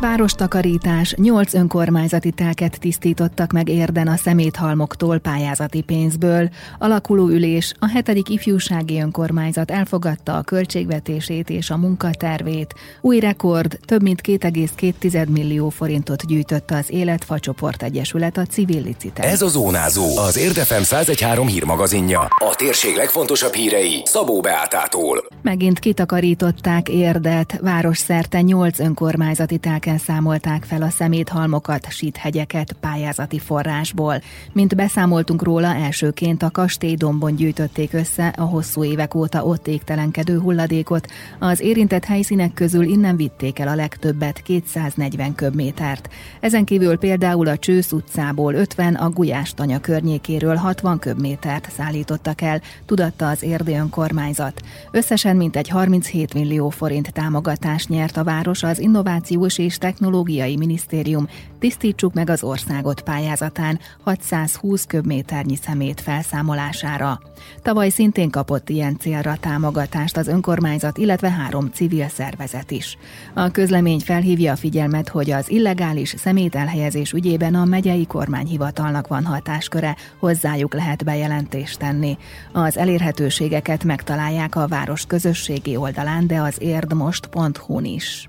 Várostakarítás, 0.00 1.14
nyolc 1.16 1.54
önkormányzati 1.54 2.30
telket 2.30 2.80
tisztítottak 2.80 3.52
meg 3.52 3.68
érden 3.68 4.08
a 4.08 4.16
szeméthalmoktól 4.16 5.18
pályázati 5.18 5.82
pénzből. 5.82 6.48
Alakuló 6.78 7.28
ülés, 7.28 7.72
a 7.78 7.88
hetedik 7.88 8.28
ifjúsági 8.28 9.00
önkormányzat 9.00 9.70
elfogadta 9.70 10.36
a 10.36 10.42
költségvetését 10.42 11.50
és 11.50 11.70
a 11.70 11.76
munkatervét. 11.76 12.74
Új 13.00 13.18
rekord, 13.18 13.78
több 13.84 14.02
mint 14.02 14.20
2,2 14.26 15.28
millió 15.28 15.68
forintot 15.68 16.26
gyűjtött 16.26 16.70
az 16.70 16.90
Életfa 16.90 17.38
Csoport 17.38 17.82
Egyesület 17.82 18.36
a 18.36 18.44
civil 18.44 18.82
licitán. 18.82 19.26
Ez 19.26 19.42
a 19.42 19.48
Zónázó, 19.48 20.18
az 20.18 20.38
Érdefem 20.38 20.80
1013 20.80 21.46
hírmagazinja. 21.46 22.20
A 22.20 22.54
térség 22.56 22.96
legfontosabb 22.96 23.52
hírei 23.52 24.02
Szabó 24.04 24.40
Beátától. 24.40 25.24
Megint 25.42 25.78
kitakarították 25.78 26.88
érdet, 26.88 27.58
város 27.62 27.98
szerte 27.98 28.40
nyolc 28.40 28.78
önkormányzati 28.78 29.58
telket 29.58 29.88
pénteken 29.90 30.16
számolták 30.16 30.64
fel 30.64 30.82
a 30.82 30.88
szeméthalmokat, 30.88 31.90
síthegyeket 31.90 32.72
pályázati 32.80 33.38
forrásból. 33.38 34.20
Mint 34.52 34.76
beszámoltunk 34.76 35.42
róla, 35.42 35.74
elsőként 35.74 36.42
a 36.42 36.50
kastélydombon 36.50 37.34
gyűjtötték 37.34 37.92
össze 37.92 38.26
a 38.36 38.42
hosszú 38.42 38.84
évek 38.84 39.14
óta 39.14 39.44
ott 39.44 39.66
égtelenkedő 39.66 40.38
hulladékot. 40.38 41.08
Az 41.38 41.60
érintett 41.60 42.04
helyszínek 42.04 42.52
közül 42.54 42.84
innen 42.84 43.16
vitték 43.16 43.58
el 43.58 43.68
a 43.68 43.74
legtöbbet, 43.74 44.42
240 44.42 45.34
köbmétert. 45.34 46.08
Ezen 46.40 46.64
kívül 46.64 46.98
például 46.98 47.48
a 47.48 47.58
Csősz 47.58 47.92
utcából 47.92 48.54
50, 48.54 48.94
a 48.94 49.10
Gulyás 49.10 49.54
tanya 49.54 49.80
környékéről 49.80 50.54
60 50.54 50.98
köbmétert 50.98 51.70
szállítottak 51.76 52.40
el, 52.40 52.60
tudatta 52.86 53.28
az 53.28 53.42
érdi 53.42 53.72
önkormányzat. 53.72 54.60
Összesen 54.90 55.36
mintegy 55.36 55.68
37 55.68 56.34
millió 56.34 56.68
forint 56.68 57.12
támogatást 57.12 57.88
nyert 57.88 58.16
a 58.16 58.24
város 58.24 58.62
az 58.62 58.78
innovációs 58.78 59.58
és 59.58 59.78
Technológiai 59.80 60.56
Minisztérium 60.56 61.28
Tisztítsuk 61.60 62.14
meg 62.14 62.30
az 62.30 62.42
országot 62.42 63.00
pályázatán 63.00 63.78
620 64.02 64.84
köbméternyi 64.84 65.56
szemét 65.56 66.00
felszámolására. 66.00 67.20
Tavaly 67.62 67.88
szintén 67.88 68.30
kapott 68.30 68.68
ilyen 68.68 68.96
célra 68.98 69.36
támogatást 69.40 70.16
az 70.16 70.26
önkormányzat, 70.26 70.98
illetve 70.98 71.30
három 71.30 71.70
civil 71.72 72.08
szervezet 72.08 72.70
is. 72.70 72.96
A 73.34 73.50
közlemény 73.50 73.98
felhívja 73.98 74.52
a 74.52 74.56
figyelmet, 74.56 75.08
hogy 75.08 75.30
az 75.30 75.50
illegális 75.50 76.14
szemét 76.18 76.54
elhelyezés 76.54 77.12
ügyében 77.12 77.54
a 77.54 77.64
megyei 77.64 78.06
kormányhivatalnak 78.06 79.08
van 79.08 79.24
hatásköre, 79.24 79.96
hozzájuk 80.18 80.74
lehet 80.74 81.04
bejelentést 81.04 81.78
tenni. 81.78 82.18
Az 82.52 82.76
elérhetőségeket 82.76 83.84
megtalálják 83.84 84.56
a 84.56 84.68
város 84.68 85.06
közösségi 85.06 85.76
oldalán, 85.76 86.26
de 86.26 86.40
az 86.40 86.56
érdmost.hu-n 86.58 87.84
is 87.84 88.28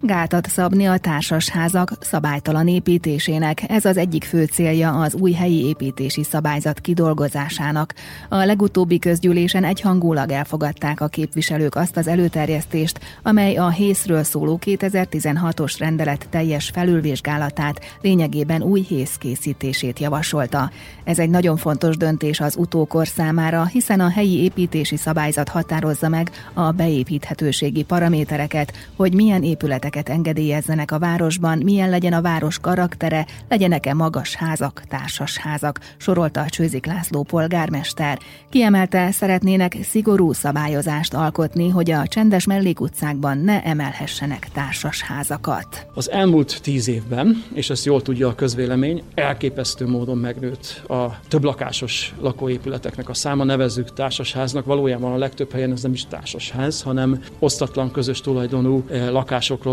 gátat 0.00 0.46
szabni 0.48 0.84
a 0.84 0.98
társasházak 0.98 1.92
szabálytalan 2.00 2.68
építésének. 2.68 3.70
Ez 3.70 3.84
az 3.84 3.96
egyik 3.96 4.24
fő 4.24 4.44
célja 4.44 4.90
az 4.92 5.14
új 5.14 5.32
helyi 5.32 5.66
építési 5.66 6.22
szabályzat 6.22 6.80
kidolgozásának. 6.80 7.94
A 8.28 8.36
legutóbbi 8.36 8.98
közgyűlésen 8.98 9.64
egyhangulag 9.64 10.30
elfogadták 10.30 11.00
a 11.00 11.06
képviselők 11.06 11.74
azt 11.74 11.96
az 11.96 12.06
előterjesztést, 12.06 13.00
amely 13.22 13.54
a 13.56 13.68
hészről 13.68 14.22
szóló 14.22 14.58
2016-os 14.64 15.74
rendelet 15.78 16.26
teljes 16.30 16.70
felülvizsgálatát, 16.70 17.80
lényegében 18.02 18.62
új 18.62 18.80
hész 18.80 19.16
készítését 19.16 19.98
javasolta. 19.98 20.70
Ez 21.04 21.18
egy 21.18 21.30
nagyon 21.30 21.56
fontos 21.56 21.96
döntés 21.96 22.40
az 22.40 22.56
utókor 22.56 23.06
számára, 23.06 23.66
hiszen 23.66 24.00
a 24.00 24.10
helyi 24.10 24.42
építési 24.42 24.96
szabályzat 24.96 25.48
határozza 25.48 26.08
meg 26.08 26.30
a 26.54 26.70
beépíthetőségi 26.70 27.82
paramétereket, 27.82 28.72
hogy 28.96 29.14
milyen 29.14 29.42
épületek 29.42 29.85
épületeket 29.86 30.16
engedélyezzenek 30.16 30.92
a 30.92 30.98
városban, 30.98 31.58
milyen 31.58 31.90
legyen 31.90 32.12
a 32.12 32.20
város 32.20 32.58
karaktere, 32.58 33.26
legyenek-e 33.48 33.94
magas 33.94 34.34
házak, 34.34 34.82
társas 34.88 35.36
házak, 35.38 35.80
sorolta 35.96 36.40
a 36.40 36.48
Csőzik 36.48 36.86
László 36.86 37.22
polgármester. 37.22 38.18
Kiemelte, 38.50 39.10
szeretnének 39.10 39.76
szigorú 39.82 40.32
szabályozást 40.32 41.14
alkotni, 41.14 41.68
hogy 41.68 41.90
a 41.90 42.06
csendes 42.06 42.46
mellékutcákban 42.46 43.38
ne 43.38 43.62
emelhessenek 43.62 44.48
társas 44.52 45.02
házakat. 45.02 45.86
Az 45.94 46.10
elmúlt 46.10 46.62
tíz 46.62 46.88
évben, 46.88 47.44
és 47.52 47.70
ezt 47.70 47.84
jól 47.84 48.02
tudja 48.02 48.28
a 48.28 48.34
közvélemény, 48.34 49.02
elképesztő 49.14 49.86
módon 49.86 50.18
megnőtt 50.18 50.82
a 50.88 51.18
több 51.28 51.44
lakásos 51.44 52.14
lakóépületeknek 52.20 53.08
a 53.08 53.14
száma, 53.14 53.44
nevezzük 53.44 53.92
társasháznak. 53.92 54.64
Valójában 54.64 55.12
a 55.12 55.18
legtöbb 55.18 55.52
helyen 55.52 55.72
ez 55.72 55.82
nem 55.82 55.92
is 55.92 56.06
társasház, 56.06 56.82
hanem 56.82 57.22
osztatlan 57.38 57.90
közös 57.90 58.20
tulajdonú 58.20 58.84
eh, 58.90 59.10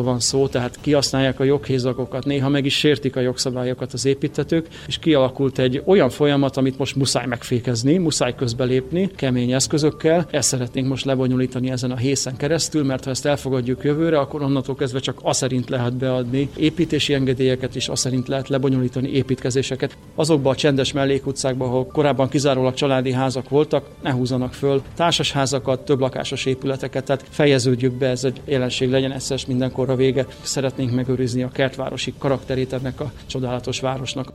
lakásokról 0.04 0.12
van 0.12 0.20
szó, 0.20 0.48
tehát 0.48 0.78
kihasználják 0.82 1.40
a 1.40 1.44
joghézagokat, 1.44 2.26
néha 2.26 2.50
meg 2.50 2.66
is 2.66 2.78
sértik 2.78 3.16
a 3.16 3.20
jogszabályokat 3.20 3.94
az 3.94 4.06
építetők, 4.06 4.68
és 4.88 4.98
kialakult 4.98 5.60
egy 5.60 5.82
olyan 5.86 6.10
folyamat, 6.10 6.58
amit 6.58 6.78
most 6.78 6.96
muszáj 6.96 7.26
megfékezni, 7.26 7.98
muszáj 7.98 8.36
közbelépni 8.36 9.10
kemény 9.16 9.52
eszközökkel. 9.52 10.26
Ezt 10.32 10.48
szeretnénk 10.48 10.88
most 10.88 11.06
lebonyolítani 11.06 11.72
ezen 11.72 11.92
a 11.92 11.98
hészen 11.98 12.38
keresztül, 12.38 12.84
mert 12.84 13.04
ha 13.04 13.10
ezt 13.10 13.26
elfogadjuk 13.26 13.84
jövőre, 13.84 14.20
akkor 14.20 14.42
onnantól 14.42 14.76
kezdve 14.76 15.00
csak 15.00 15.20
az 15.24 15.38
szerint 15.38 15.70
lehet 15.70 15.94
beadni 15.94 16.50
építési 16.56 17.14
engedélyeket, 17.14 17.76
és 17.76 17.90
az 17.90 18.00
szerint 18.00 18.28
lehet 18.28 18.50
lebonyolítani 18.50 19.10
építkezéseket. 19.10 19.98
Azokba 20.16 20.50
a 20.50 20.56
csendes 20.56 20.92
mellékutcákba, 20.92 21.66
ahol 21.66 21.86
korábban 21.86 22.30
kizárólag 22.30 22.74
családi 22.74 23.12
házak 23.12 23.50
voltak, 23.50 23.86
ne 24.04 24.12
húzanak 24.12 24.54
föl 24.54 24.82
társasházakat, 24.96 25.86
több 25.86 26.00
lakásos 26.00 26.46
épületeket, 26.46 27.04
tehát 27.04 27.26
fejeződjük 27.30 27.94
be, 27.94 28.08
ez 28.08 28.24
egy 28.24 28.42
jelenség 28.46 28.90
legyen 28.90 29.12
eszes 29.12 29.46
mindenkor 29.46 29.86
a 29.94 29.96
vége. 29.96 30.26
Szeretnénk 30.42 30.92
megőrizni 30.92 31.44
a 31.44 31.50
kertvárosi 31.50 32.14
karakterét 32.18 32.74
ennek 32.74 33.00
a 33.00 33.12
csodálatos 33.26 33.80
városnak. 33.80 34.32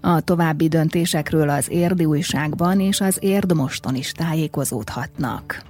A 0.00 0.20
további 0.20 0.68
döntésekről 0.68 1.48
az 1.48 1.70
Érdi 1.70 2.04
újságban 2.04 2.80
és 2.80 3.00
az 3.00 3.18
Érd 3.20 3.54
moston 3.54 3.94
is 3.94 4.12
tájékozódhatnak 4.12 5.69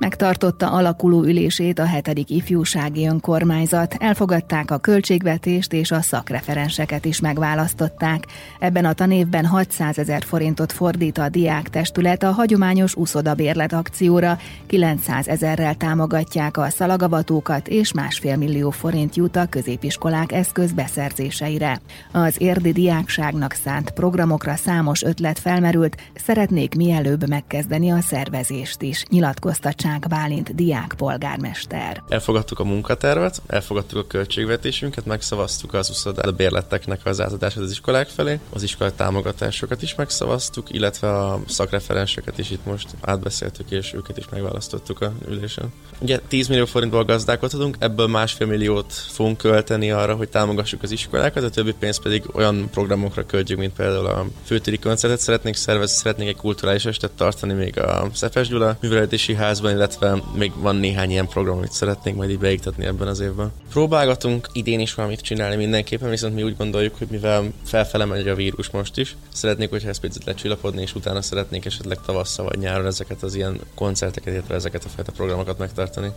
megtartotta 0.00 0.70
alakuló 0.70 1.24
ülését 1.24 1.78
a 1.78 1.84
hetedik 1.84 2.30
ifjúsági 2.30 3.06
önkormányzat, 3.06 3.94
elfogadták 3.98 4.70
a 4.70 4.78
költségvetést 4.78 5.72
és 5.72 5.90
a 5.90 6.00
szakreferenseket 6.00 7.04
is 7.04 7.20
megválasztották. 7.20 8.26
Ebben 8.58 8.84
a 8.84 8.92
tanévben 8.92 9.46
600 9.46 9.98
ezer 9.98 10.22
forintot 10.22 10.72
fordít 10.72 11.18
a 11.18 11.28
diák 11.28 11.68
testület 11.68 12.22
a 12.22 12.30
hagyományos 12.30 12.94
uszodabérlet 12.94 13.72
akcióra, 13.72 14.38
900 14.66 15.28
ezerrel 15.28 15.74
támogatják 15.74 16.56
a 16.56 16.70
szalagavatókat 16.70 17.68
és 17.68 17.92
másfél 17.92 18.36
millió 18.36 18.70
forint 18.70 19.16
jut 19.16 19.36
a 19.36 19.46
középiskolák 19.46 20.32
eszköz 20.32 20.72
beszerzéseire. 20.72 21.80
Az 22.12 22.34
érdi 22.38 22.72
diákságnak 22.72 23.52
szánt 23.52 23.90
programokra 23.90 24.54
számos 24.56 25.02
ötlet 25.02 25.38
felmerült, 25.38 25.96
szeretnék 26.14 26.74
mielőbb 26.74 27.28
megkezdeni 27.28 27.90
a 27.90 28.00
szervezést 28.00 28.82
is, 28.82 29.04
nyilatkozta 29.08 29.72
Csák 29.90 30.08
Bálint 30.08 30.54
diák 30.54 30.94
polgármester. 30.96 32.02
Elfogadtuk 32.08 32.58
a 32.58 32.64
munkatervet, 32.64 33.42
elfogadtuk 33.46 33.98
a 33.98 34.06
költségvetésünket, 34.06 35.04
megszavaztuk 35.04 35.74
az 35.74 35.90
uszoda 35.90 36.32
bérleteknek 36.32 37.00
az 37.04 37.20
átadását 37.20 37.62
az 37.62 37.70
iskolák 37.70 38.08
felé, 38.08 38.38
az 38.52 38.62
iskolai 38.62 38.92
támogatásokat 38.96 39.82
is 39.82 39.94
megszavaztuk, 39.94 40.72
illetve 40.72 41.08
a 41.08 41.40
szakreferenseket 41.46 42.38
is 42.38 42.50
itt 42.50 42.64
most 42.64 42.88
átbeszéltük, 43.00 43.70
és 43.70 43.92
őket 43.94 44.16
is 44.16 44.28
megválasztottuk 44.30 45.00
a 45.00 45.12
ülésen. 45.28 45.72
Ugye 45.98 46.18
10 46.28 46.48
millió 46.48 46.64
forintból 46.64 47.04
gazdálkodhatunk, 47.04 47.76
ebből 47.78 48.06
másfél 48.06 48.46
milliót 48.46 48.92
fogunk 48.92 49.36
költeni 49.36 49.90
arra, 49.90 50.14
hogy 50.14 50.28
támogassuk 50.28 50.82
az 50.82 50.90
iskolákat, 50.90 51.42
a 51.42 51.50
többi 51.50 51.72
pénzt 51.72 52.02
pedig 52.02 52.24
olyan 52.32 52.68
programokra 52.70 53.26
költjük, 53.26 53.58
mint 53.58 53.72
például 53.72 54.06
a 54.06 54.26
főtéri 54.44 54.78
koncertet 54.78 55.20
szeretnénk 55.20 55.56
szervezni, 55.56 55.96
szeretnénk 55.96 56.30
egy 56.30 56.36
kulturális 56.36 56.84
estet 56.84 57.10
tartani 57.10 57.52
még 57.52 57.78
a 57.78 58.08
Szefes 58.12 58.48
Gyula 58.48 58.76
művelődési 58.80 59.34
házban, 59.34 59.78
illetve 59.80 60.22
még 60.34 60.52
van 60.56 60.76
néhány 60.76 61.10
ilyen 61.10 61.28
program, 61.28 61.56
amit 61.56 61.72
szeretnénk 61.72 62.16
majd 62.16 62.30
így 62.30 62.38
beiktatni 62.38 62.84
ebben 62.84 63.08
az 63.08 63.20
évben. 63.20 63.52
Próbálgatunk 63.70 64.48
idén 64.52 64.80
is 64.80 64.94
valamit 64.94 65.20
csinálni 65.20 65.56
mindenképpen, 65.56 66.10
viszont 66.10 66.34
mi 66.34 66.42
úgy 66.42 66.56
gondoljuk, 66.56 66.98
hogy 66.98 67.06
mivel 67.10 67.52
felfele 67.64 68.04
megy 68.04 68.28
a 68.28 68.34
vírus 68.34 68.70
most 68.70 68.98
is, 68.98 69.16
szeretnék, 69.32 69.70
hogyha 69.70 69.88
ez 69.88 70.00
picit 70.00 70.24
lecsillapodni, 70.24 70.82
és 70.82 70.94
utána 70.94 71.22
szeretnék 71.22 71.64
esetleg 71.64 71.98
tavasszal 72.06 72.44
vagy 72.44 72.58
nyáron 72.58 72.86
ezeket 72.86 73.22
az 73.22 73.34
ilyen 73.34 73.60
koncerteket, 73.74 74.32
illetve 74.32 74.54
ezeket 74.54 74.84
a 74.84 74.88
fajta 74.88 75.12
programokat 75.12 75.58
megtartani. 75.58 76.12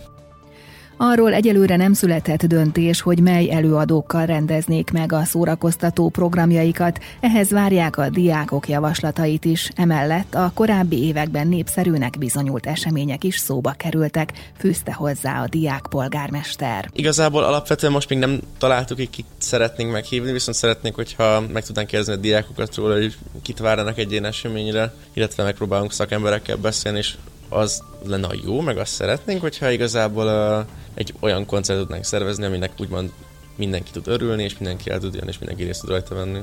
Arról 0.98 1.34
egyelőre 1.34 1.76
nem 1.76 1.94
született 1.94 2.46
döntés, 2.46 3.02
hogy 3.02 3.20
mely 3.20 3.52
előadókkal 3.52 4.26
rendeznék 4.26 4.92
meg 4.92 5.12
a 5.14 5.24
szórakoztató 5.24 6.10
programjaikat, 6.10 7.00
ehhez 7.20 7.50
várják 7.50 7.98
a 7.98 8.10
diákok 8.10 8.70
javaslatait 8.70 9.46
is. 9.46 9.70
Emellett 9.76 10.36
a 10.36 10.52
korábbi 10.54 11.04
években 11.04 11.48
népszerűnek 11.48 12.18
bizonyult 12.18 12.66
események 12.66 13.24
is 13.24 13.38
szóba 13.38 13.72
kerültek, 13.78 14.52
fűzte 14.58 14.94
hozzá 14.94 15.42
a 15.42 15.48
diák 15.48 15.86
polgármester. 15.90 16.90
Igazából 16.94 17.44
alapvetően 17.44 17.92
most 17.92 18.10
még 18.10 18.20
nem 18.20 18.40
találtuk, 18.58 18.98
hogy 18.98 19.10
kit 19.10 19.26
szeretnénk 19.38 19.92
meghívni, 19.92 20.32
viszont 20.32 20.58
szeretnénk, 20.58 20.96
hogyha 20.96 21.44
meg 21.54 21.66
tudnánk 21.66 21.88
kérdezni 21.88 22.14
a 22.14 22.18
diákokat 22.18 22.76
róla, 22.76 22.94
hogy 22.94 23.18
kit 23.42 23.60
várnak 23.60 23.98
egy 23.98 24.12
ilyen 24.12 24.26
eseményre, 24.26 24.94
illetve 25.14 25.44
megpróbálunk 25.44 25.92
szakemberekkel 25.92 26.56
beszélni, 26.56 26.98
és 26.98 27.16
az 27.54 27.84
lenne 28.06 28.28
a 28.28 28.36
jó, 28.44 28.62
meg 28.62 28.78
azt 28.78 28.94
szeretnénk, 28.94 29.42
hogyha 29.42 29.72
igazából 29.72 30.26
uh, 30.26 30.66
egy 30.94 31.14
olyan 31.20 31.46
koncertet 31.46 31.84
tudnánk 31.84 32.06
szervezni, 32.06 32.46
aminek 32.46 32.72
úgymond 32.80 33.12
mindenki 33.56 33.92
tud 33.92 34.08
örülni, 34.08 34.44
és 34.44 34.58
mindenki 34.58 34.90
el 34.90 35.00
tud 35.00 35.14
jönni, 35.14 35.30
és 35.30 35.38
mindenki 35.38 35.64
részt 35.64 35.80
tud 35.80 35.90
rajta 35.90 36.16
venni. 36.16 36.40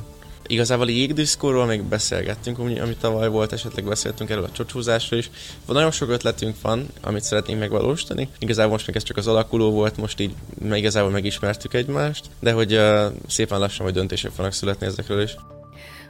Igazából 0.47 0.87
a 0.87 0.91
jégdiszkóról 0.91 1.67
még 1.67 1.83
beszélgettünk, 1.83 2.59
ami 2.59 2.97
tavaly 3.01 3.29
volt, 3.29 3.53
esetleg 3.53 3.85
beszéltünk 3.85 4.31
erről 4.31 4.45
a 4.45 4.53
csocsúzásról 4.53 5.19
is. 5.19 5.31
Van 5.67 5.77
nagyon 5.77 5.91
sok 5.91 6.11
ötletünk 6.11 6.57
van, 6.63 6.87
amit 7.01 7.23
szeretnénk 7.23 7.59
megvalósítani. 7.59 8.29
Igazából 8.39 8.73
most 8.73 8.87
még 8.87 8.97
ez 8.97 9.03
csak 9.03 9.17
az 9.17 9.27
alakuló 9.27 9.71
volt, 9.71 9.97
most 9.97 10.21
így 10.21 10.35
igazából 10.73 11.11
megismertük 11.11 11.75
egymást, 11.75 12.25
de 12.41 12.53
hogy 12.53 12.75
uh, 12.75 13.05
szépen 13.27 13.59
lassan 13.59 13.85
majd 13.85 13.95
döntések 13.97 14.31
fognak 14.31 14.53
születni 14.53 14.87
ezekről 14.87 15.23
is. 15.23 15.37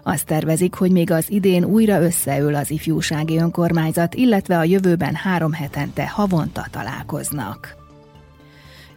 Azt 0.02 0.26
tervezik, 0.26 0.74
hogy 0.74 0.90
még 0.90 1.10
az 1.10 1.30
idén 1.30 1.64
újra 1.64 2.02
összeül 2.02 2.54
az 2.54 2.70
ifjúsági 2.70 3.38
önkormányzat, 3.38 4.14
illetve 4.14 4.58
a 4.58 4.64
jövőben 4.64 5.14
három 5.14 5.52
hetente 5.52 6.08
havonta 6.08 6.66
találkoznak. 6.70 7.79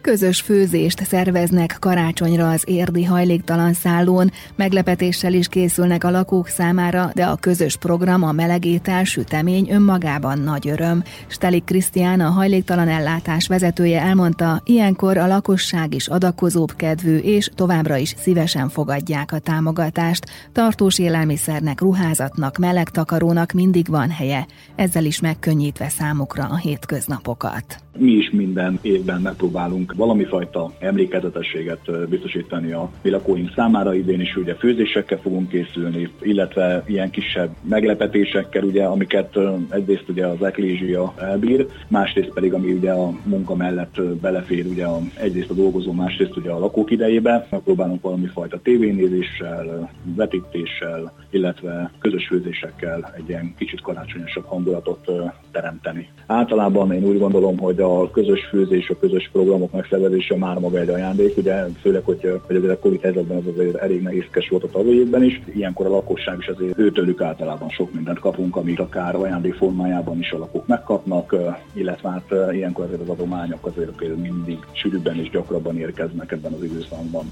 Közös 0.04 0.40
főzést 0.40 1.04
szerveznek 1.04 1.76
karácsonyra 1.80 2.50
az 2.50 2.64
érdi 2.66 3.04
hajléktalan 3.04 3.72
szállón, 3.72 4.30
meglepetéssel 4.56 5.32
is 5.32 5.48
készülnek 5.48 6.04
a 6.04 6.10
lakók 6.10 6.46
számára, 6.46 7.10
de 7.14 7.24
a 7.24 7.36
közös 7.36 7.76
program 7.76 8.22
a 8.22 8.32
melegétel 8.32 9.04
sütemény 9.04 9.70
önmagában 9.70 10.38
nagy 10.38 10.68
öröm. 10.68 11.02
Stelik 11.26 11.64
Krisztián, 11.64 12.20
a 12.20 12.28
hajléktalan 12.30 12.88
ellátás 12.88 13.46
vezetője 13.46 14.00
elmondta, 14.00 14.62
ilyenkor 14.64 15.16
a 15.16 15.26
lakosság 15.26 15.94
is 15.94 16.08
adakozóbb 16.08 16.72
kedvű, 16.76 17.16
és 17.16 17.50
továbbra 17.54 17.96
is 17.96 18.14
szívesen 18.18 18.68
fogadják 18.68 19.32
a 19.32 19.38
támogatást. 19.38 20.26
Tartós 20.52 20.98
élelmiszernek, 20.98 21.80
ruházatnak, 21.80 22.58
meleg 22.58 22.88
takarónak 22.88 23.52
mindig 23.52 23.88
van 23.88 24.10
helye, 24.10 24.46
ezzel 24.76 25.04
is 25.04 25.20
megkönnyítve 25.20 25.88
számukra 25.88 26.44
a 26.44 26.56
hétköznapokat. 26.56 27.82
Mi 27.98 28.10
is 28.10 28.30
minden 28.30 28.78
évben 28.82 29.20
megpróbálunk 29.20 29.93
valami 29.96 30.24
fajta 30.24 30.72
emlékezetességet 30.78 32.08
biztosítani 32.08 32.72
a 32.72 32.90
mi 33.02 33.10
lakóink 33.10 33.52
számára. 33.54 33.94
Idén 33.94 34.20
is 34.20 34.36
ugye 34.36 34.54
főzésekkel 34.54 35.18
fogunk 35.18 35.48
készülni, 35.48 36.08
illetve 36.20 36.82
ilyen 36.86 37.10
kisebb 37.10 37.50
meglepetésekkel, 37.62 38.62
ugye, 38.62 38.84
amiket 38.84 39.38
egyrészt 39.70 40.08
ugye 40.08 40.26
az 40.26 40.42
eklézsia 40.42 41.14
elbír, 41.18 41.66
másrészt 41.88 42.32
pedig, 42.34 42.54
ami 42.54 42.72
ugye 42.72 42.90
a 42.90 43.12
munka 43.24 43.54
mellett 43.54 44.02
belefér, 44.20 44.66
ugye 44.66 44.84
a, 44.84 44.98
egyrészt 45.14 45.50
a 45.50 45.54
dolgozó, 45.54 45.92
másrészt 45.92 46.36
ugye 46.36 46.50
a 46.50 46.58
lakók 46.58 46.90
idejébe. 46.90 47.46
Megpróbálunk 47.50 48.02
valami 48.02 48.26
fajta 48.26 48.60
tévénézéssel, 48.62 49.90
vetítéssel, 50.16 51.12
illetve 51.30 51.90
közös 51.98 52.26
főzésekkel 52.26 53.12
egy 53.16 53.28
ilyen 53.28 53.54
kicsit 53.58 53.80
karácsonyosabb 53.80 54.44
hangulatot 54.44 55.10
teremteni. 55.52 56.08
Általában 56.26 56.92
én 56.92 57.04
úgy 57.04 57.18
gondolom, 57.18 57.58
hogy 57.58 57.80
a 57.80 58.10
közös 58.10 58.44
főzés, 58.50 58.88
a 58.88 58.98
közös 58.98 59.28
programok 59.32 59.72
megszervezése 59.90 60.36
már 60.36 60.58
maga 60.58 60.78
egy 60.78 60.88
ajándék, 60.88 61.36
ugye 61.36 61.64
főleg, 61.80 62.04
hogy, 62.04 62.40
hogy 62.46 62.56
azért 62.56 62.72
a 62.72 62.78
Covid 62.78 63.00
helyzetben 63.00 63.36
ez 63.36 63.46
azért 63.52 63.76
elég 63.76 64.02
nehézkes 64.02 64.48
volt 64.48 64.62
a 64.62 64.70
tavalyi 64.70 64.98
évben 64.98 65.22
is. 65.22 65.40
Ilyenkor 65.54 65.86
a 65.86 65.88
lakosság 65.88 66.36
is 66.38 66.46
azért 66.46 66.78
őtőlük 66.78 67.20
általában 67.20 67.68
sok 67.68 67.92
mindent 67.92 68.18
kapunk, 68.18 68.56
amit 68.56 68.78
akár 68.78 69.14
ajándék 69.14 69.54
formájában 69.54 70.18
is 70.18 70.30
a 70.30 70.38
lakók 70.38 70.66
megkapnak, 70.66 71.36
illetve 71.72 72.10
hát 72.10 72.54
ilyenkor 72.54 72.84
azért 72.84 73.00
az 73.00 73.08
adományok 73.08 73.66
azért 73.66 74.16
mindig 74.16 74.58
sűrűbben 74.72 75.18
és 75.18 75.30
gyakrabban 75.30 75.78
érkeznek 75.78 76.32
ebben 76.32 76.52
az 76.52 76.62
időszakban. 76.62 77.30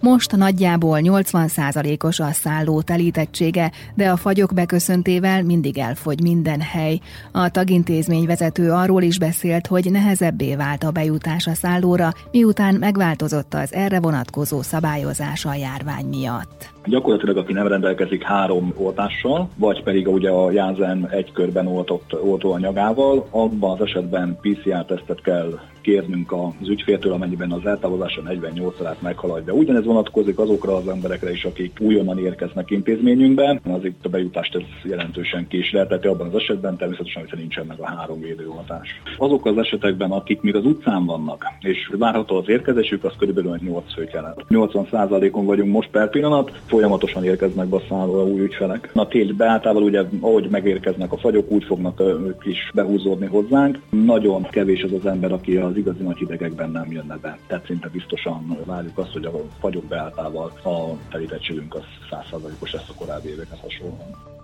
Most 0.00 0.36
nagyjából 0.36 0.98
80%-os 1.02 2.20
a 2.20 2.32
szálló 2.32 2.82
telítettsége, 2.82 3.70
de 3.94 4.10
a 4.10 4.16
fagyok 4.16 4.54
beköszöntével 4.54 5.42
mindig 5.42 5.78
elfogy 5.78 6.22
minden 6.22 6.60
hely. 6.60 7.00
A 7.32 7.50
tagintézmény 7.50 8.26
vezető 8.26 8.70
arról 8.70 9.02
is 9.02 9.18
beszélt, 9.18 9.66
hogy 9.66 9.90
nehezebbé 9.90 10.54
vált 10.54 10.84
a 10.84 10.90
bejutás 10.90 11.46
a 11.46 11.54
szállóra, 11.54 12.12
miután 12.30 12.74
megváltozott 12.74 13.54
az 13.54 13.74
erre 13.74 14.00
vonatkozó 14.00 14.62
szabályozás 14.62 15.44
a 15.44 15.54
járvány 15.54 16.06
miatt. 16.06 16.74
Gyakorlatilag, 16.84 17.36
aki 17.36 17.52
nem 17.52 17.68
rendelkezik 17.68 18.22
három 18.22 18.74
oltással, 18.76 19.48
vagy 19.56 19.82
pedig 19.82 20.08
ugye 20.08 20.30
a 20.30 20.50
Jázen 20.50 21.08
egy 21.10 21.32
körben 21.32 21.66
oltott 21.66 22.22
oltóanyagával, 22.22 23.28
abban 23.30 23.70
az 23.70 23.80
esetben 23.80 24.38
PCR-tesztet 24.40 25.20
kell 25.20 25.58
kérnünk 25.80 26.32
az 26.32 26.68
ügyféltől, 26.68 27.12
amennyiben 27.12 27.52
az 27.52 27.66
eltávozása 27.66 28.20
48 28.20 28.80
órát 28.80 29.02
meghaladja. 29.02 29.52
Ugyanez 29.52 29.85
vonatkozik 29.86 30.38
azokra 30.38 30.76
az 30.76 30.88
emberekre 30.88 31.32
is, 31.32 31.44
akik 31.44 31.78
újonnan 31.80 32.18
érkeznek 32.18 32.70
intézményünkbe. 32.70 33.60
Az 33.64 33.84
itt 33.84 34.04
a 34.04 34.08
bejutást 34.08 34.54
ez 34.54 34.62
jelentősen 34.84 35.46
késlelteti 35.48 36.06
abban 36.06 36.26
az 36.26 36.34
esetben, 36.34 36.76
természetesen, 36.76 37.22
hogyha 37.22 37.36
nincsen 37.36 37.66
meg 37.66 37.80
a 37.80 37.86
három 37.86 38.20
védőoltás. 38.20 39.00
Azok 39.18 39.46
az 39.46 39.58
esetekben, 39.58 40.10
akik 40.10 40.40
még 40.40 40.54
az 40.54 40.64
utcán 40.64 41.04
vannak, 41.04 41.44
és 41.60 41.90
várható 41.98 42.36
az 42.36 42.48
érkezésük, 42.48 43.04
az 43.04 43.12
körülbelül 43.18 43.58
8 43.62 43.92
fő 43.94 44.04
kellett. 44.04 44.44
80%-on 44.48 45.44
vagyunk 45.44 45.72
most 45.72 45.90
per 45.90 46.10
pillanat, 46.10 46.52
folyamatosan 46.66 47.24
érkeznek 47.24 47.66
be 47.66 47.76
a 47.88 48.24
új 48.24 48.40
ügyfelek. 48.40 48.90
A 48.94 49.08
tél 49.08 49.34
beáltával 49.34 49.82
ugye, 49.82 50.02
ahogy 50.20 50.48
megérkeznek 50.50 51.12
a 51.12 51.16
fagyok, 51.16 51.50
úgy 51.50 51.64
fognak 51.64 52.00
ők 52.00 52.44
is 52.44 52.70
behúzódni 52.74 53.26
hozzánk. 53.26 53.78
Nagyon 53.90 54.42
kevés 54.42 54.82
az 54.82 54.92
az 54.92 55.06
ember, 55.06 55.32
aki 55.32 55.56
az 55.56 55.76
igazi 55.76 56.02
nagy 56.02 56.16
hidegekben 56.16 56.70
nem 56.70 56.92
jönne 56.92 57.16
be. 57.16 57.38
Tehát 57.46 57.66
szinte 57.66 57.88
biztosan 57.88 58.58
várjuk 58.64 58.98
azt, 58.98 59.12
hogy 59.12 59.24
a 59.24 59.30
fagyok 59.76 59.88
beáltával 59.88 60.52
a 60.62 61.08
telítettségünk 61.10 61.74
az 61.74 61.84
100%-os 62.10 62.72
lesz 62.72 62.88
a 62.88 62.94
korábbi 62.94 63.28
évekhez 63.28 63.60
hasonlóan. 63.60 64.34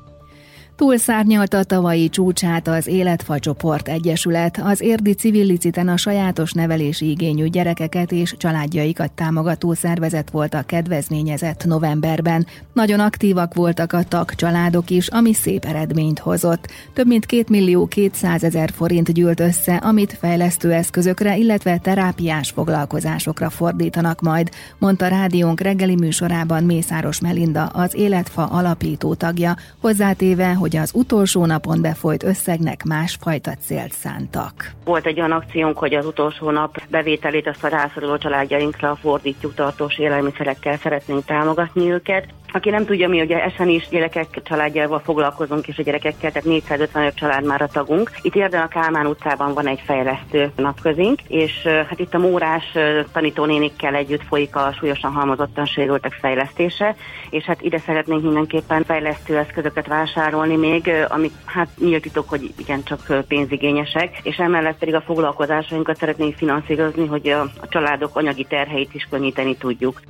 Túlszárnyalta 0.82 1.58
a 1.58 1.64
tavalyi 1.64 2.08
csúcsát 2.08 2.68
az 2.68 2.86
Életfa 2.86 3.38
Csoport 3.38 3.88
Egyesület, 3.88 4.60
az 4.64 4.80
érdi 4.80 5.12
civil 5.12 5.56
a 5.86 5.96
sajátos 5.96 6.52
nevelési 6.52 7.10
igényű 7.10 7.46
gyerekeket 7.46 8.12
és 8.12 8.34
családjaikat 8.38 9.12
támogató 9.12 9.72
szervezet 9.74 10.30
volt 10.30 10.54
a 10.54 10.62
kedvezményezett 10.62 11.64
novemberben. 11.64 12.46
Nagyon 12.72 13.00
aktívak 13.00 13.54
voltak 13.54 13.92
a 13.92 14.02
tag 14.02 14.34
családok 14.34 14.90
is, 14.90 15.08
ami 15.08 15.32
szép 15.32 15.64
eredményt 15.64 16.18
hozott. 16.18 16.68
Több 16.92 17.06
mint 17.06 17.26
2 17.26 17.44
millió 17.48 17.86
200 17.86 18.44
ezer 18.44 18.70
forint 18.70 19.12
gyűlt 19.12 19.40
össze, 19.40 19.74
amit 19.74 20.16
fejlesztő 20.20 20.72
eszközökre, 20.72 21.36
illetve 21.36 21.78
terápiás 21.78 22.50
foglalkozásokra 22.50 23.50
fordítanak 23.50 24.20
majd, 24.20 24.48
mondta 24.78 25.06
rádiónk 25.06 25.60
reggeli 25.60 25.94
műsorában 25.94 26.64
Mészáros 26.64 27.20
Melinda, 27.20 27.64
az 27.64 27.94
Életfa 27.94 28.44
alapító 28.44 29.14
tagja, 29.14 29.56
hozzátéve, 29.80 30.52
hogy 30.52 30.70
az 30.80 30.90
utolsó 30.94 31.46
napon 31.46 31.80
befolyt 31.80 32.22
összegnek 32.22 32.84
másfajta 32.84 33.54
célt 33.54 33.92
szántak. 33.92 34.72
Volt 34.84 35.06
egy 35.06 35.18
olyan 35.18 35.32
akciónk, 35.32 35.78
hogy 35.78 35.94
az 35.94 36.06
utolsó 36.06 36.50
nap 36.50 36.82
bevételét 36.90 37.46
azt 37.46 37.64
a 37.64 37.68
rászoruló 37.68 38.18
családjainkra 38.18 38.96
fordítjuk 39.00 39.54
tartós 39.54 39.98
élelmiszerekkel, 39.98 40.76
szeretnénk 40.76 41.24
támogatni 41.24 41.90
őket. 41.90 42.26
Aki 42.54 42.70
nem 42.70 42.84
tudja, 42.84 43.08
mi 43.08 43.20
ugye 43.20 43.42
esen 43.42 43.68
is 43.68 43.88
gyerekek 43.88 44.42
családjával 44.42 44.98
foglalkozunk, 44.98 45.68
és 45.68 45.78
a 45.78 45.82
gyerekekkel, 45.82 46.30
tehát 46.30 46.48
455 46.48 47.14
család 47.14 47.44
már 47.44 47.62
a 47.62 47.66
tagunk. 47.66 48.10
Itt 48.22 48.34
érden 48.34 48.62
a 48.62 48.68
Kálmán 48.68 49.06
utcában 49.06 49.54
van 49.54 49.66
egy 49.66 49.82
fejlesztő 49.84 50.52
napközink, 50.56 51.20
és 51.28 51.52
hát 51.62 51.98
itt 51.98 52.14
a 52.14 52.18
Mórás 52.18 52.64
tanítónénikkel 53.12 53.94
együtt 53.94 54.22
folyik 54.22 54.56
a 54.56 54.72
súlyosan 54.78 55.12
halmozottan 55.12 55.64
sérültek 55.64 56.12
fejlesztése, 56.12 56.96
és 57.30 57.44
hát 57.44 57.62
ide 57.62 57.78
szeretnénk 57.78 58.22
mindenképpen 58.22 58.84
fejlesztő 58.84 59.38
eszközöket 59.38 59.86
vásárolni 59.86 60.56
még, 60.56 60.90
amik 61.08 61.32
hát 61.44 61.68
nyílt 61.78 62.02
titok, 62.02 62.28
hogy 62.28 62.54
igen, 62.58 62.82
csak 62.84 63.24
pénzigényesek, 63.28 64.18
és 64.22 64.36
emellett 64.36 64.78
pedig 64.78 64.94
a 64.94 65.00
foglalkozásainkat 65.00 65.96
szeretnénk 65.96 66.34
finanszírozni, 66.34 67.06
hogy 67.06 67.28
a 67.28 67.68
családok 67.68 68.16
anyagi 68.16 68.44
terheit 68.44 68.94
is 68.94 69.06
könnyíteni 69.10 69.56
tudjuk. 69.56 70.00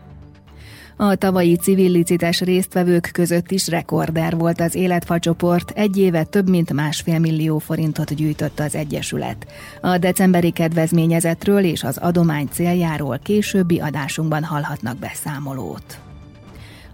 A 1.02 1.14
tavalyi 1.14 1.56
civil 1.56 1.90
licites 1.90 2.40
résztvevők 2.40 3.10
között 3.12 3.50
is 3.50 3.68
rekorder 3.68 4.36
volt 4.36 4.60
az 4.60 4.74
Életfa 4.74 5.18
csoport, 5.18 5.70
egy 5.70 5.98
éve 5.98 6.24
több 6.24 6.48
mint 6.48 6.72
másfél 6.72 7.18
millió 7.18 7.58
forintot 7.58 8.14
gyűjtött 8.14 8.60
az 8.60 8.74
Egyesület. 8.74 9.46
A 9.80 9.98
decemberi 9.98 10.50
kedvezményezetről 10.50 11.64
és 11.64 11.82
az 11.82 11.96
adomány 11.96 12.48
céljáról 12.52 13.18
későbbi 13.22 13.80
adásunkban 13.80 14.44
hallhatnak 14.44 14.96
beszámolót. 14.96 16.11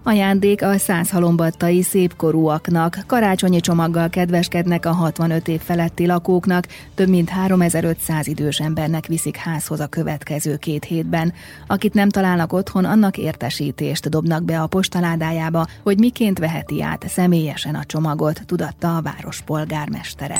Ajándék 0.09 0.61
a 0.61 0.77
százhalombattai 0.77 1.81
szépkorúaknak, 1.81 2.97
karácsonyi 3.07 3.59
csomaggal 3.59 4.09
kedveskednek 4.09 4.85
a 4.85 4.91
65 4.91 5.47
év 5.47 5.61
feletti 5.61 6.05
lakóknak, 6.05 6.67
több 6.95 7.07
mint 7.07 7.29
3500 7.29 8.27
idős 8.27 8.59
embernek 8.59 9.05
viszik 9.05 9.35
házhoz 9.35 9.79
a 9.79 9.87
következő 9.87 10.57
két 10.57 10.83
hétben. 10.83 11.33
Akit 11.67 11.93
nem 11.93 12.09
találnak 12.09 12.53
otthon, 12.53 12.85
annak 12.85 13.17
értesítést 13.17 14.09
dobnak 14.09 14.43
be 14.43 14.61
a 14.61 14.67
postaládájába, 14.67 15.65
hogy 15.83 15.99
miként 15.99 16.39
veheti 16.39 16.81
át 16.81 17.05
személyesen 17.07 17.75
a 17.75 17.85
csomagot, 17.85 18.41
tudatta 18.45 18.95
a 18.95 19.01
város 19.01 19.41
polgármestere. 19.41 20.39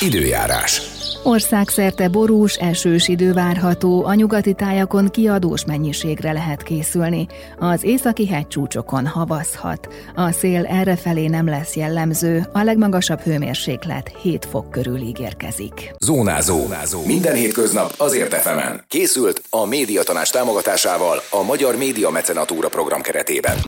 Időjárás. 0.00 0.82
Országszerte 1.22 2.08
borús, 2.08 2.54
esős 2.54 3.08
idő 3.08 3.32
várható, 3.32 4.04
a 4.04 4.14
nyugati 4.14 4.54
tájakon 4.54 5.08
kiadós 5.08 5.64
mennyiségre 5.64 6.32
lehet 6.32 6.62
készülni. 6.62 7.26
Az 7.58 7.84
északi 7.84 8.28
hegycsúcsokon 8.28 9.06
havazhat. 9.06 9.88
A 10.14 10.30
szél 10.32 10.66
errefelé 10.66 11.26
nem 11.26 11.48
lesz 11.48 11.76
jellemző, 11.76 12.48
a 12.52 12.62
legmagasabb 12.62 13.20
hőmérséklet 13.20 14.12
7 14.22 14.44
fok 14.50 14.70
körül 14.70 14.98
ígérkezik. 14.98 15.94
Zónázó. 15.98 16.58
Zónázó. 16.58 17.04
Minden 17.04 17.34
hétköznap 17.34 17.94
azért 17.96 18.32
efemen. 18.32 18.84
Készült 18.88 19.42
a 19.50 19.66
médiatanás 19.66 20.30
támogatásával 20.30 21.22
a 21.30 21.42
Magyar 21.42 21.76
Média 21.76 22.10
Mecenatúra 22.10 22.68
program 22.68 23.00
keretében. 23.00 23.58